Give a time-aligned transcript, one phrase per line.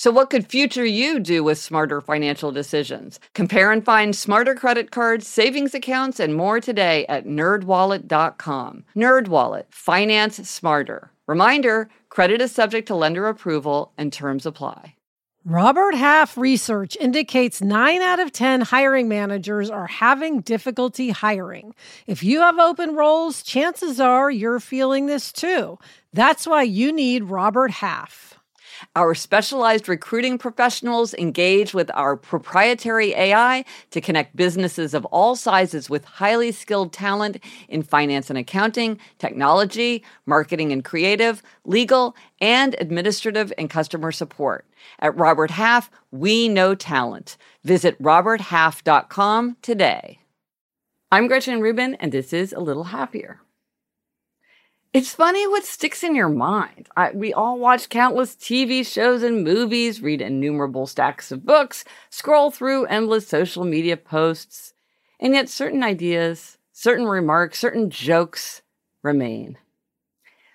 [0.00, 3.20] So, what could future you do with smarter financial decisions?
[3.34, 8.84] Compare and find smarter credit cards, savings accounts, and more today at nerdwallet.com.
[8.96, 11.12] Nerdwallet, finance smarter.
[11.26, 14.94] Reminder credit is subject to lender approval and terms apply.
[15.44, 21.74] Robert Half research indicates 9 out of 10 hiring managers are having difficulty hiring.
[22.06, 25.78] If you have open roles, chances are you're feeling this too.
[26.14, 28.39] That's why you need Robert Half.
[28.96, 35.88] Our specialized recruiting professionals engage with our proprietary AI to connect businesses of all sizes
[35.90, 43.52] with highly skilled talent in finance and accounting, technology, marketing and creative, legal, and administrative
[43.58, 44.66] and customer support.
[44.98, 47.36] At Robert Half, we know talent.
[47.64, 50.20] Visit roberthalf.com today.
[51.12, 53.40] I'm Gretchen Rubin, and this is A Little Happier.
[54.92, 56.88] It's funny what sticks in your mind.
[56.96, 62.50] I, we all watch countless TV shows and movies, read innumerable stacks of books, scroll
[62.50, 64.74] through endless social media posts,
[65.20, 68.62] and yet certain ideas, certain remarks, certain jokes
[69.00, 69.58] remain.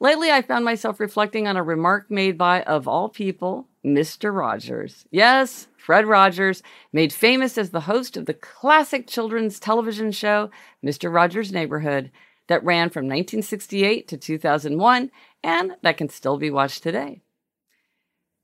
[0.00, 4.36] Lately, I found myself reflecting on a remark made by, of all people, Mr.
[4.36, 5.06] Rogers.
[5.12, 10.50] Yes, Fred Rogers, made famous as the host of the classic children's television show,
[10.84, 11.14] Mr.
[11.14, 12.10] Rogers' Neighborhood,
[12.48, 15.10] that ran from 1968 to 2001
[15.42, 17.22] and that can still be watched today.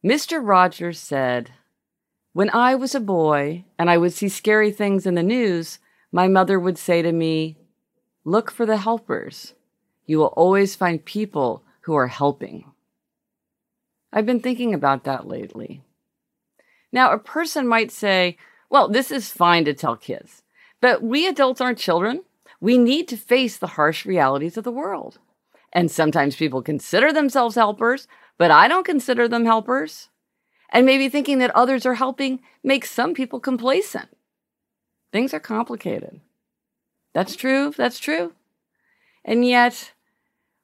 [0.05, 0.41] Mr.
[0.43, 1.51] Rogers said,
[2.33, 5.79] When I was a boy and I would see scary things in the news,
[6.11, 7.57] my mother would say to me,
[8.25, 9.55] Look for the helpers.
[10.07, 12.65] You will always find people who are helping.
[14.13, 15.83] I've been thinking about that lately.
[16.93, 18.37] Now, a person might say,
[18.69, 20.43] well, this is fine to tell kids,
[20.81, 22.23] but we adults aren't children.
[22.63, 25.19] We need to face the harsh realities of the world.
[25.73, 28.07] And sometimes people consider themselves helpers,
[28.39, 30.11] but I don't consider them helpers.
[30.71, 34.11] And maybe thinking that others are helping makes some people complacent.
[35.11, 36.21] Things are complicated.
[37.13, 37.75] That's true.
[37.77, 38.33] That's true.
[39.25, 39.93] And yet,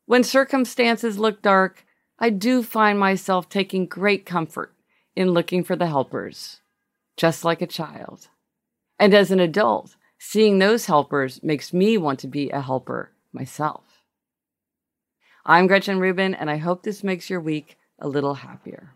[0.07, 1.85] when circumstances look dark,
[2.21, 4.73] I do find myself taking great comfort
[5.17, 6.61] in looking for the helpers,
[7.17, 8.29] just like a child.
[9.01, 13.85] And as an adult, Seeing those helpers makes me want to be a helper myself.
[15.47, 18.95] I'm Gretchen Rubin, and I hope this makes your week a little happier.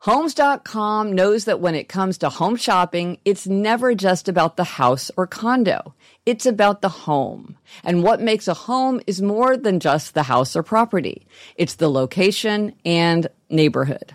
[0.00, 5.10] Homes.com knows that when it comes to home shopping, it's never just about the house
[5.16, 5.94] or condo.
[6.26, 7.56] It's about the home.
[7.82, 11.26] And what makes a home is more than just the house or property.
[11.56, 14.14] It's the location and neighborhood.